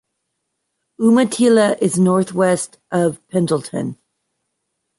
[0.99, 3.99] Umatilla is northwest of Pendleton.